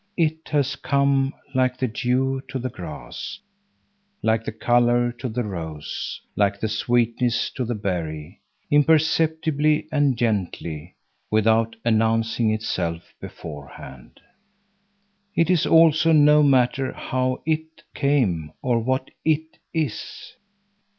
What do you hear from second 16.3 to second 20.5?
matter how "it" came or what "it" is.